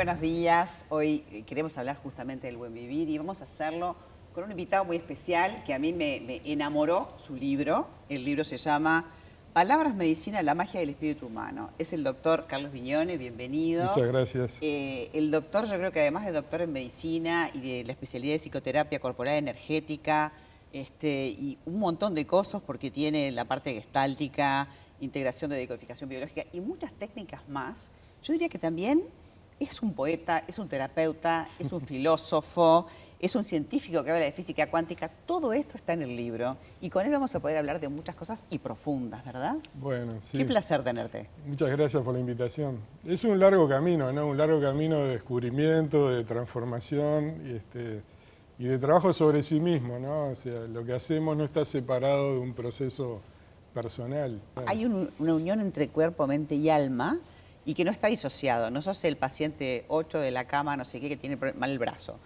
[0.00, 0.86] buenos días.
[0.88, 3.96] Hoy queremos hablar justamente del buen vivir y vamos a hacerlo
[4.32, 7.86] con un invitado muy especial que a mí me, me enamoró su libro.
[8.08, 9.12] El libro se llama
[9.52, 11.68] Palabras, Medicina, la magia del espíritu humano.
[11.78, 13.88] Es el doctor Carlos Viñone, bienvenido.
[13.88, 14.58] Muchas gracias.
[14.62, 18.32] Eh, el doctor, yo creo que además de doctor en medicina y de la especialidad
[18.32, 20.32] de psicoterapia corporal energética
[20.72, 24.66] este, y un montón de cosas porque tiene la parte gestáltica,
[24.98, 27.90] integración de decodificación biológica y muchas técnicas más,
[28.22, 29.04] yo diría que también
[29.60, 32.86] es un poeta, es un terapeuta, es un filósofo,
[33.20, 35.08] es un científico que habla de física cuántica.
[35.26, 38.16] Todo esto está en el libro y con él vamos a poder hablar de muchas
[38.16, 39.56] cosas y profundas, ¿verdad?
[39.74, 40.38] Bueno, sí.
[40.38, 41.28] Qué placer tenerte.
[41.46, 42.78] Muchas gracias por la invitación.
[43.06, 44.26] Es un largo camino, ¿no?
[44.26, 48.00] Un largo camino de descubrimiento, de transformación y, este,
[48.58, 50.28] y de trabajo sobre sí mismo, ¿no?
[50.30, 53.20] O sea, lo que hacemos no está separado de un proceso
[53.74, 54.40] personal.
[54.66, 57.18] Hay un- una unión entre cuerpo, mente y alma
[57.64, 58.70] y que no está disociado.
[58.70, 61.78] No sos el paciente 8 de la cama, no sé qué, que tiene mal el
[61.78, 62.18] brazo.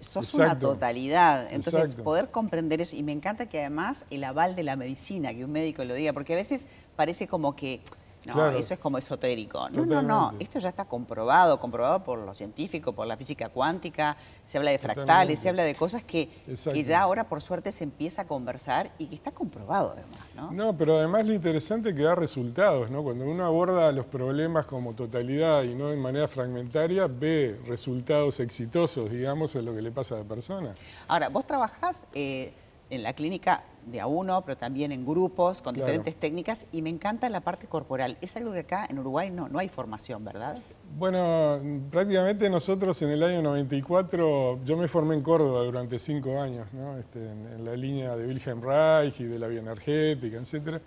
[0.00, 1.46] Sos una totalidad.
[1.50, 2.04] Entonces, Exacto.
[2.04, 2.94] poder comprender eso.
[2.94, 6.12] Y me encanta que además el aval de la medicina, que un médico lo diga,
[6.12, 7.80] porque a veces parece como que.
[8.26, 8.56] No, Claro.
[8.58, 9.68] eso es como esotérico.
[9.70, 10.32] No, no, no.
[10.38, 14.16] Esto ya está comprobado, comprobado por los científicos, por la física cuántica.
[14.46, 15.36] Se habla de fractales, Totalmente.
[15.42, 16.28] se habla de cosas que,
[16.72, 20.50] que ya ahora, por suerte, se empieza a conversar y que está comprobado además, ¿no?
[20.52, 23.02] No, pero además lo interesante es que da resultados, ¿no?
[23.02, 29.10] Cuando uno aborda los problemas como totalidad y no de manera fragmentaria, ve resultados exitosos,
[29.10, 30.74] digamos, en lo que le pasa a la persona.
[31.08, 32.52] Ahora, vos trabajás eh,
[32.94, 35.86] en la clínica de a uno, pero también en grupos, con Claro.
[35.86, 38.16] diferentes técnicas, y me encanta la parte corporal.
[38.22, 40.56] Es algo que acá en Uruguay no, no hay formación, ¿verdad?
[40.96, 46.66] Bueno, prácticamente nosotros en el año 94, yo me formé en Córdoba durante cinco años,
[46.72, 46.96] ¿no?
[46.96, 50.80] Este, en, en la línea de Wilhelm Reich y de la bioenergética, etc.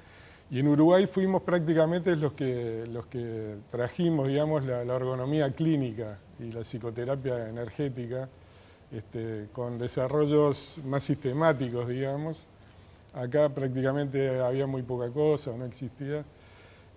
[0.49, 6.17] Y en Uruguay fuimos prácticamente los que, los que trajimos, digamos, la, la ergonomía clínica
[6.39, 8.29] y la psicoterapia energética,
[8.91, 12.45] este, con desarrollos más sistemáticos, digamos.
[13.13, 16.23] Acá prácticamente había muy poca cosa, no existía.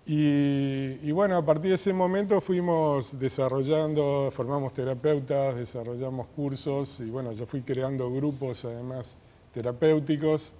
[0.05, 7.09] Y, y bueno, a partir de ese momento fuimos desarrollando, formamos terapeutas, desarrollamos cursos y
[7.09, 9.15] bueno, yo fui creando grupos además
[9.53, 10.53] terapéuticos.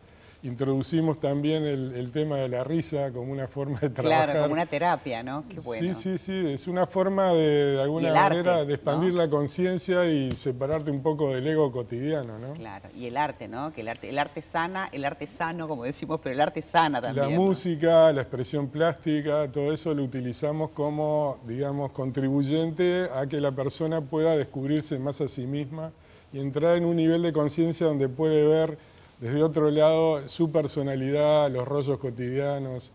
[0.43, 4.25] Introducimos también el, el tema de la risa como una forma de trabajar.
[4.25, 5.43] Claro, como una terapia, ¿no?
[5.47, 5.93] Qué bueno.
[5.93, 9.19] Sí, sí, sí, es una forma de, de alguna el arte, manera de expandir ¿no?
[9.19, 12.53] la conciencia y separarte un poco del ego cotidiano, ¿no?
[12.53, 13.71] Claro, y el arte, ¿no?
[13.71, 16.99] Que el arte, el arte sana, el arte sano, como decimos, pero el arte sana
[16.99, 17.29] también.
[17.29, 17.41] La ¿no?
[17.43, 24.01] música, la expresión plástica, todo eso lo utilizamos como, digamos, contribuyente a que la persona
[24.01, 25.91] pueda descubrirse más a sí misma
[26.33, 28.77] y entrar en un nivel de conciencia donde puede ver
[29.21, 32.91] desde otro lado su personalidad, los rollos cotidianos,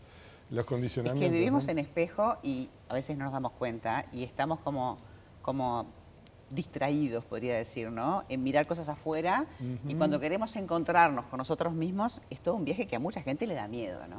[0.51, 1.25] los Es condicionamientos.
[1.25, 1.73] que vivimos ¿no?
[1.73, 4.99] en espejo y a veces no nos damos cuenta y estamos como,
[5.41, 5.87] como
[6.51, 8.25] distraídos, podría decir, ¿no?
[8.29, 9.47] En mirar cosas afuera
[9.89, 13.47] y cuando queremos encontrarnos con nosotros mismos es todo un viaje que a mucha gente
[13.47, 14.17] le da miedo, ¿no?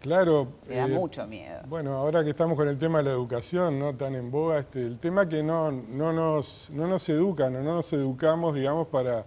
[0.00, 0.48] Claro.
[0.68, 1.60] Le da eh, mucho miedo.
[1.66, 3.94] Bueno, ahora que estamos con el tema de la educación, ¿no?
[3.94, 7.74] Tan en boga, este, el tema que no, no, nos, no nos educan o no
[7.76, 9.24] nos educamos, digamos, para,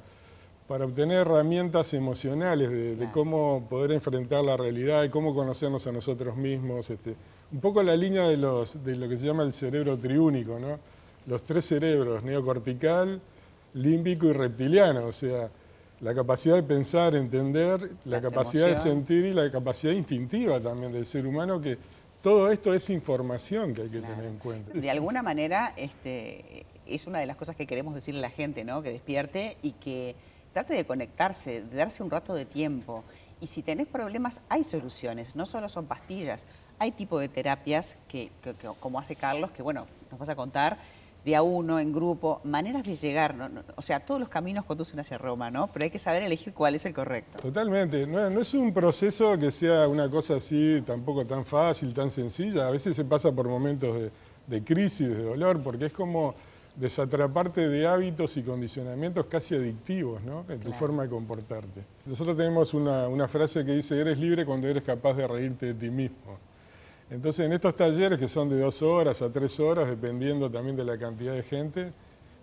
[0.67, 3.11] para obtener herramientas emocionales de, de Claro.
[3.13, 6.89] cómo poder enfrentar la realidad y cómo conocernos a nosotros mismos.
[6.89, 7.15] Este,
[7.51, 10.77] un poco la línea de, los, de lo que se llama el cerebro triúnico, ¿no?
[11.25, 13.21] Los tres cerebros, neocortical,
[13.73, 15.49] límbico y reptiliano, o sea,
[16.01, 19.05] la capacidad de pensar, entender, la Las capacidad de emociones.
[19.07, 21.77] sentir y la capacidad instintiva también del ser humano, que
[22.21, 24.15] todo esto es información que hay que Claro.
[24.15, 24.71] tener en cuenta.
[24.73, 28.63] De alguna manera, este, es una de las cosas que queremos decirle a la gente,
[28.65, 28.81] ¿no?
[28.81, 30.15] Que despierte y que
[30.57, 33.03] trate de conectarse, de darse un rato de tiempo.
[33.39, 36.47] Y si tenés problemas, hay soluciones, no solo son pastillas.
[36.79, 38.31] Hay tipo de terapias que,
[38.79, 40.79] como hace Carlos, que bueno, nos vas a contar,
[41.23, 43.35] de a uno, en grupo, maneras de llegar.
[43.75, 45.67] O sea, todos los caminos conducen hacia Roma, ¿no?
[45.67, 47.37] Pero hay que saber elegir cuál es el correcto.
[47.37, 52.09] Totalmente, no, no es un proceso que sea una cosa así tampoco tan fácil, tan
[52.09, 52.67] sencilla.
[52.67, 54.11] A veces se pasa por momentos de,
[54.47, 56.33] de crisis, de dolor, porque es como
[56.77, 60.41] desatraparte de hábitos y condicionamientos casi adictivos, ¿no?
[60.47, 60.77] En tu Claro.
[60.79, 61.81] forma de comportarte.
[62.05, 65.73] Nosotros tenemos una, una frase que dice, eres libre cuando eres capaz de reírte de
[65.73, 66.37] ti mismo.
[67.09, 70.83] Entonces, en estos talleres que son de dos horas a tres horas, dependiendo también de
[70.83, 71.91] la cantidad de gente,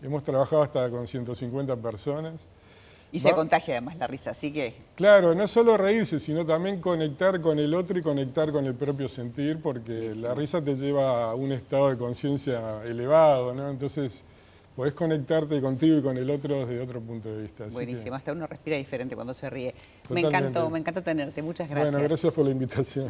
[0.03, 2.47] hemos trabajado hasta con 150 personas.
[3.15, 6.81] Y se Va- contagia además la risa, así que Claro, no solo reírse, sino también
[6.81, 11.31] conectar con el otro y conectar con el propio sentir, porque la risa te lleva
[11.31, 13.71] a un estado de conciencia elevado, ¿no?
[13.71, 14.25] Entonces,
[14.75, 17.65] podés conectarte contigo y con el otro desde otro punto de vista.
[17.67, 18.17] Así que, buenísimo.
[18.17, 19.73] Hasta uno respira diferente cuando se ríe.
[20.11, 21.41] Me encantó, me encantó tenerte.
[21.41, 21.93] Muchas gracias.
[21.93, 23.09] Bueno, gracias por la invitación.